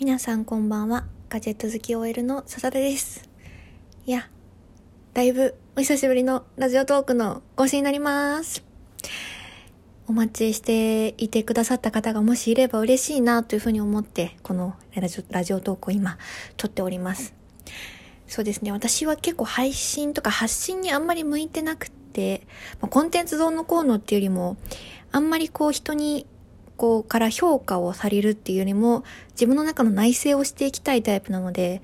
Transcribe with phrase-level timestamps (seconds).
[0.00, 1.06] 皆さんこんばんは。
[1.28, 3.28] ガジェット好き OL の笹田です。
[4.06, 4.30] いや、
[5.12, 8.62] だいぶお久しぶりのラジオトークの更新になります。
[10.06, 16.16] お待ちしていてくださった方がもしいれば嬉しいなというふうに思って、このラジオラジオトークを今
[16.56, 17.34] 撮っております。
[18.28, 18.70] そうですね。
[18.70, 22.46] 私は結構配信とか発信にあんまり向いてなくて、
[22.78, 24.58] コンテンツどうのこうのっていうよりも、
[25.10, 26.24] あんまりこう人に
[26.78, 31.82] こから評価をされるっていうよりも、自分の中の内省をしていきたいタイプなので、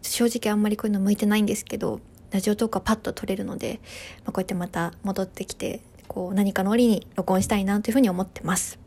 [0.00, 2.00] 正直あんまりこういうの向いてないんですけど、
[2.32, 3.80] ラジオトークはパッと撮れるので、
[4.24, 8.78] まあ、こうやってまた戻ってきて、こう何かの折に録音したいなというふうに思ってます。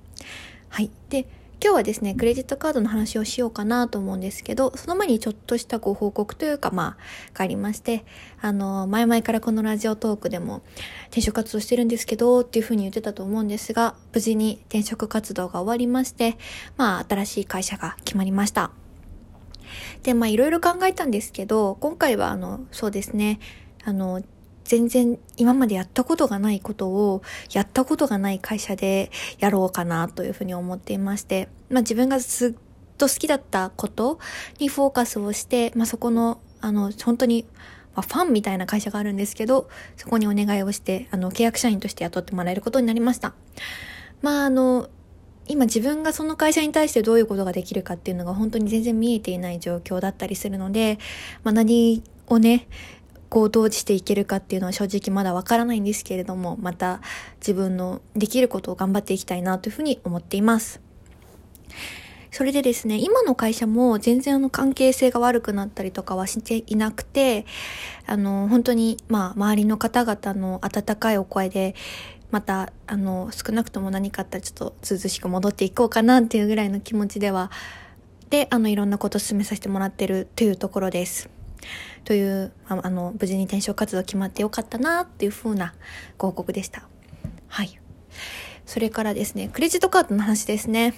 [0.69, 0.89] はい。
[1.09, 1.27] で、
[1.61, 8.05] 今日はですね、クレジットカードの話をしようかなと思うんですけど、その前にちょっとしたご報告というか、まあ、がありまして、
[8.41, 10.61] あの、前々からこのラジオトークでも
[11.07, 16.37] 転職活動してるんですけど、っていうふうに言ってたと思うんですが、無事に転職活動が終わりまして、
[16.77, 18.71] まあ、新しい会社が決まりました。
[20.03, 23.39] で、まあ、いろいろ考えたんですけど、今回は、あの、そうですね、
[23.83, 24.21] あの、
[24.65, 27.21] 全然今までやったことがないことを
[27.53, 34.19] やったことがない会社でやろうかなというふうに思っていまして、まあ自分がずっと好きだったこと
[34.59, 37.45] にフォーカスをして、まあそこの、あの、本当に、
[37.95, 43.35] まあ、ファンみたいな会社があるんですけど、そこにお願いをして、あの、契約社員として雇ってもらえることになりました。
[44.21, 44.89] まああの、
[45.47, 50.97] 今自分がその会社に対してどういうことができるかっていうのが本当に全然見えていない状況だったりするので、
[51.43, 52.67] まあ何をね、
[53.29, 57.01] こうどうしていけるかっていうのは正直まだわからないんですけれども、また
[57.39, 60.81] 自分のできることを頑張っていきたいなというふうに思っています。
[62.31, 67.45] それでですね、今の会社も全然あの関係性が悪くなったりとかはしていなくて、
[68.05, 71.75] あの、本当に、まあ、周りの方々の温かいお声で、
[72.31, 77.51] また、あの、少なくとも何かあったらちょっと涼しく戻っていこうかなっていうぐらいの気持ちでは、
[78.29, 81.29] で、あの、いろんなこと進めさせてもらってるというところです。
[82.03, 85.73] という、あの、無事に転職活動決まってよかったなっていう風な
[86.17, 86.87] ご報告でした。
[87.47, 87.79] はい。
[88.65, 90.93] それからですね、クレジットカードの話ですね。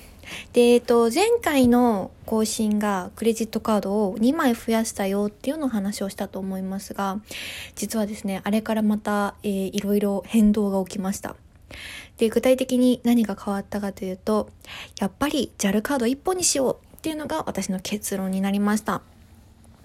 [0.53, 7.19] で、えっと、前回の更新がクレジットカードを2枚増やしたよっていうのを話をしたと思いますが、
[7.75, 11.35] 実はですね、あれからまた、えー、いろいろ変動が起きました。
[12.17, 14.49] で、具体的に何が変わったかというと、
[14.99, 19.01] やっぱり JAL カード1本にしようっていうのが私の結論になりました。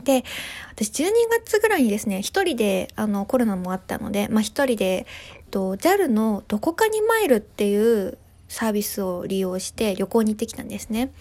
[0.02, 0.24] で、
[0.72, 1.10] 私12
[1.44, 8.18] 月ぐらいにですね、一人で、あの、コロナもあったので、まあ一人で、えっと、JAL のどこかにマイルっていう
[8.48, 11.12] サービスを利用して旅行に行ってきたんですね。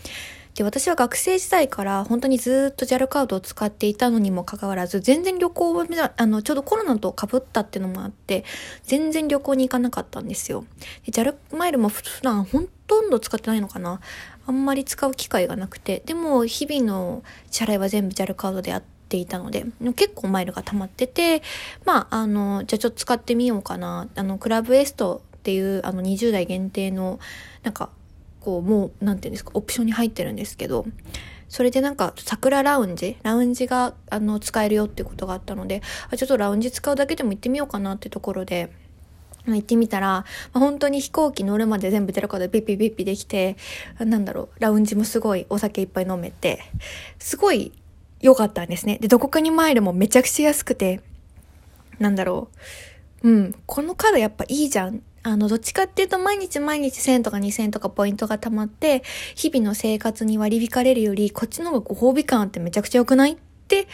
[0.55, 5.83] で、私は学生時代から本当にずっと JAL カードを使っていたのにもかかわらず、全然旅行を、
[6.17, 8.43] あの、ちょうどコロナと被ったっていうのもあって、
[8.83, 10.65] 全然旅行に行かなかったんですよ。
[11.07, 14.01] JAL マイルも普段ほとんど使ってないのかな
[14.45, 21.43] あんまり使う機会がなくて、でも日々の支払いは全部 JAL カードでやっていたので、結構マイルが溜まってて、
[21.85, 24.09] まあ、あの、じゃあちょっと使ってみようかな。
[24.15, 27.19] あの、クラブエストっていう、あの、20代限定の、
[27.63, 27.89] なんか、
[28.41, 30.85] こう、もう、なんていうんですか、オプションに入ってるんですけど、
[31.47, 38.71] それでなんか、桜ラウンジラウンジが、あの、使えるよってことがあったので、あ、ちょっとラウンジ使うだけでも行ってみようかなってところで、
[39.45, 43.57] 行ってみたら、ま、本当に飛行機乗るまで全部出ることでピッピピッピできて、
[43.99, 46.59] なんだろう、ラウンジもすごいお酒いっぱい飲めて、
[47.19, 47.71] すごい
[48.21, 48.97] 良かったんですね。
[48.99, 51.01] で、どこかにマイルもめちゃくちゃ安くて、
[51.99, 52.49] なんだろ
[53.23, 53.29] う。
[53.29, 55.01] うん、このカードやっぱいいじゃん。
[55.23, 59.03] あの、どっちかっていうと毎日毎日1000とか2000とかポイントが貯まって、
[59.35, 63.37] 日々の生活に割り引かれるより、こっちの方がご褒美感あってめちゃくちゃ良くないっ
[63.67, 63.87] て、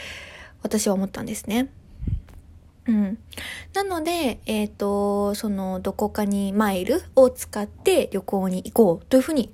[0.62, 1.68] 私は思ったんですね。
[2.86, 3.18] うん。
[3.74, 9.50] なので、えっ、ー、と、その、どこかにマイルを使って旅行に行こうというふうに、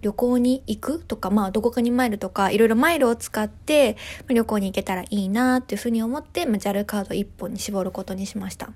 [0.00, 3.96] 旅行に行くとか、まあ、どこかにマイルとか、いろいろマイルを使って
[4.28, 8.70] 旅行に行けたらいいなっていうふうに思って、まあ、JAL カード1本に絞ることにしました。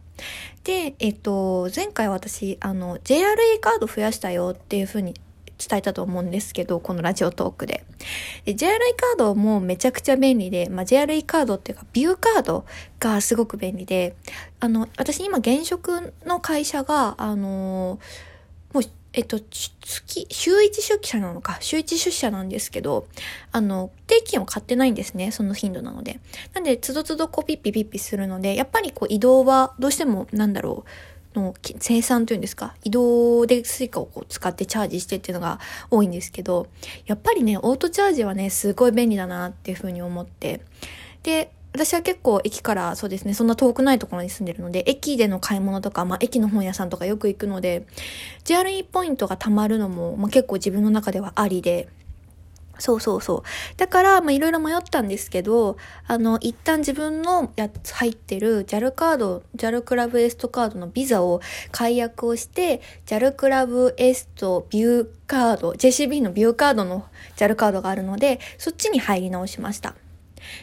[0.65, 5.15] で、えっ、と、前回私、あの、JRE カード増やしたよっていうふうに
[5.59, 7.85] 伝えたと思うんですけど、このラジオトークで。
[8.45, 12.65] で JRE カードもめちゃくちゃ便利で、まあ、JRE カードっていうか、ビューカード
[13.01, 14.15] がすごく便利で、
[14.61, 17.99] あの、私今現職の会社が、あの
[18.73, 18.83] もう、
[19.15, 23.07] えっと、月、週一出社なのか、週一出社なんですけど、
[23.53, 26.21] あの、定期券を買ってないんですね、その頻度なので。
[26.53, 30.91] なんで、つどつどこうピッピピッピするので、やっぱりこう移動はどうしても、なんだろう、
[31.35, 32.75] の精算というんですか。
[32.85, 35.61] 移動で Suica をこう使ってチャージしてっていうのが
[35.91, 36.69] 多いんですけど
[37.07, 40.61] やっぱりねオートチャージはねすごい便利だなっていうふうに思って。
[41.23, 47.87] で私は結構駅からそうですねそんな遠くないところに住んでるので駅での買い物とか、まあ、駅の本屋さんとかよく行くので
[48.45, 51.89] JRE ポイントが貯まるのも、まあ、結構自分の中ではありで
[52.79, 53.43] そうそうそう。
[53.77, 55.77] だから、まあ、いろいろ迷ったんですけど、
[56.07, 61.41] あの、一旦自分のやつ入ってる JAL カード、JAL クラブエストカードのビザを
[61.73, 67.05] 解約をして、JAL クラブエストビューカード、JCB のビューカードの
[67.37, 69.95] JAL カードがあるので、そっちに入り直しました。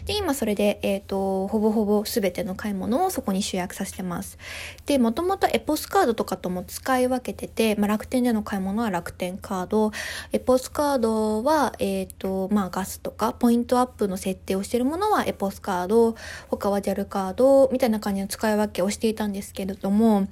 [0.05, 4.37] で、今それで、えっ、ー、と、ほぼほぼ全ての買い物をそこに集約させてます。
[4.85, 9.91] で、もともとエポスカードとかとも使い分けてて、まあ、楽天での買い物は楽天カード、
[10.31, 16.15] エポスカードは、えっ、ー、と、まあ、ガスとか、ポイントアップの設定をしてるものはエポスカード、
[16.49, 20.27] 他は JAL カード、みたいな感じの使い分けをしていたんですけれども、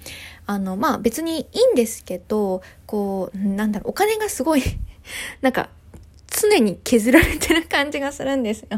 [0.45, 4.63] あの、まあ、別にいいんですけど、こう、なんだろう、お金がすごい
[5.41, 5.69] なんか、
[6.49, 8.67] 常に削られてる感じがするんですよ。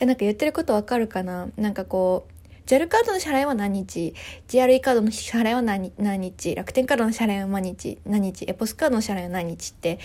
[0.00, 1.48] や、なんか言ってることわかるかな？
[1.56, 2.32] なんかこう、
[2.66, 4.14] JAL カードの支払いは何日
[4.48, 6.54] ?JRE カードの支払いは何何日？
[6.54, 7.98] 楽天カードの支払いは何日？
[8.06, 8.44] 何日？
[8.48, 9.98] エポスカードの支払いは何日って、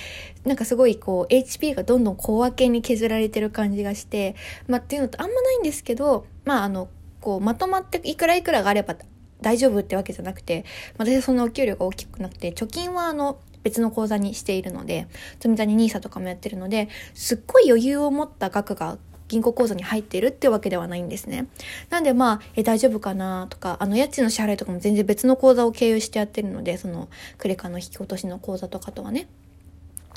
[0.43, 4.35] なんかすごいこう、HP がどんどん小分けに削られてる感じがして、
[4.67, 6.89] まあっていうのとあんまないんですけど、まああの、
[7.21, 8.95] こう、まとまっていくらいくらがあれば
[9.41, 10.65] 大丈夫ってわけじゃなくて、
[10.97, 15.07] 私はそのお給料が大きくなくて、貯金はあの、別の口座にしているので、
[15.39, 21.47] 積み立て NISA とかもやってるので、すっごい余裕を持った額が銀行口座に入ってるってわけではないんですね。
[21.89, 29.27] なんでまあ、え、大丈夫かなとか、あの、家賃の支払いとかも全然別の口座を経由してやってるので、その、クレカの引き落としの口座とかとはね、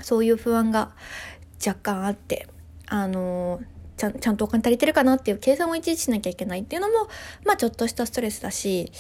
[0.03, 0.93] そういう不安が
[1.65, 2.47] 若干あって、
[2.87, 3.61] あの
[4.01, 7.09] ちゃん、ちゃんとお金足りてるかなっていう計算をいちいちしなきゃいけないっていうのも、
[7.45, 8.91] まあちょっとしたストレスだし、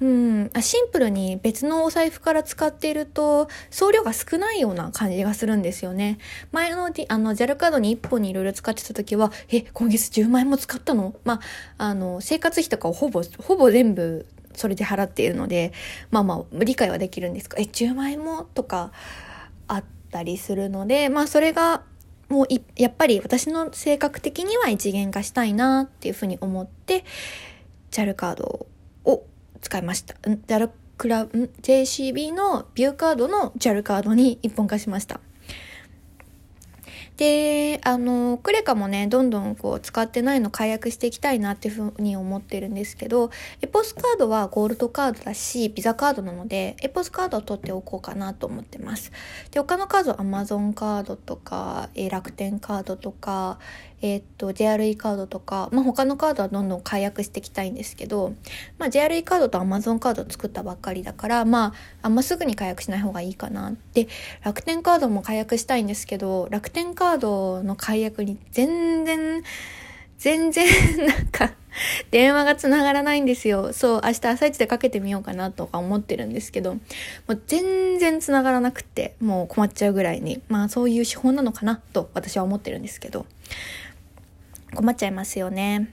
[0.00, 6.18] うん、シンプルに別のお財布から使っていると、送料が少ないような感じがするんですよね。
[6.52, 11.14] 前の、あの、JAL カードに1本にいろいろ使ってた時は、え、今月10万円も使ったの？
[11.24, 11.40] まあ、
[11.78, 15.72] あの、生活費とかをほぼ、ほぼ全部それで払っているので、
[16.10, 18.42] まあまあ、理解はできるんですが、え、10万円も？
[18.42, 18.90] とか
[19.68, 21.82] あったりするので、まあそれが、
[22.34, 27.04] もうやっぱり私の性格的には一元化したいなっていうふうに思って、
[27.92, 28.66] JAL カード
[29.04, 29.24] を
[29.60, 30.14] 使いました。
[30.48, 35.20] JAL クラ、ブ ?JCB のビューカードの JAL カードに一本化しました。
[37.16, 43.30] で、あの、クレカもね、どんどんこう使ってないの解約していきたいなっていうふうに思ってるんですけど、
[43.60, 49.12] エポスカードはゴールドカードだし、ビザカードなので、エポスカードを取っておこうかなと思ってます。
[49.52, 53.60] で、他のカード、アマゾンカードとか、え楽天カードとか、
[54.04, 58.34] えー、っと、JRE カードとか、まあ、他のカードはどんどん解約していきたいんですけど、
[58.76, 61.72] まあ、JRE カードと Amazon カード作ったばっかりだから、まあ、
[62.02, 63.72] あんますぐに解約しない方がいいかな。
[63.94, 64.08] で、
[64.42, 69.42] 楽天カードも解約したいんですけど、楽天カードの解約に全然、
[70.18, 70.66] 全然、
[71.08, 71.54] なんか、
[72.10, 73.72] 電話が繋がらないんですよ。
[73.72, 76.80] そう、明日朝一でかけてみようかなとか思ってるんですけど、も
[77.28, 83.24] う全然繋がらなくて、もう困っちゃうぐらいに、まあそういう手法なのかなと私は思ってるんですけど。
[84.74, 85.92] 困っちゃいますよね。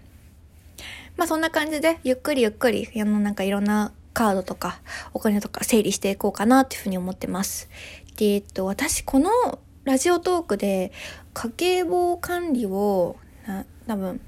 [1.18, 4.81] まあそんな感じで、ゆっくりゆっくり、あのなんかいろんなカードとか
[5.13, 7.69] お金とか整理していこうかなっていうふうに思ってます。
[8.18, 9.30] で、えっと、私この
[9.83, 10.92] ラジオトークで
[11.33, 13.16] 家計簿管理を、
[13.48, 14.22] な、多分、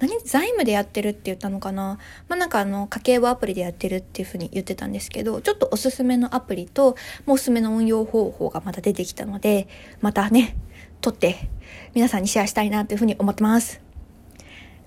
[0.00, 1.98] 何財務でやってるって言ったのかな？
[2.28, 6.96] まあ、なんかあの、家計簿アプリでやってるっていうふうに言ってたんですけど、ちょっとおすすめのアプリと、
[7.26, 9.66] もうおすすめの運用方法がまた出てきたので、
[10.00, 10.56] またね、
[11.00, 11.48] 撮って
[11.94, 13.80] 皆さんにシェアしたいなというふうに思ってます。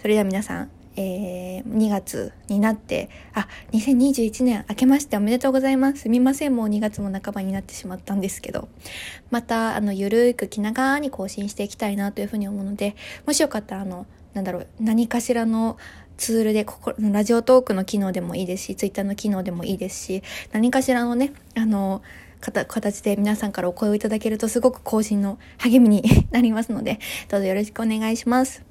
[0.01, 6.01] それでは皆さん、えー、2月になって、あ、2021年明けましておめでとうございます。
[6.01, 8.67] すみません、もう2月も半ばになってしまったんですけど、
[9.29, 12.95] また、あの、ゆるーく気長に更新していきたいなというふうに思うので、
[13.27, 15.77] もしよかったら、あの、なんだろう、何かしらの
[16.17, 22.01] ツールで、ここ、ラジオトークの機能でもいいですし、ツイッターの機能でもいいですし、何かしらのね、あの、
[22.39, 26.97] 形で皆さんからお声をいただけるとすごく更新の励みに なりますので、
[27.29, 28.70] どうぞよろしくお願いします。